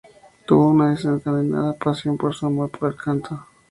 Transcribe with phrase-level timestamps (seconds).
[0.47, 3.45] Tuvo una desencadenada pasión por su amor por el canto.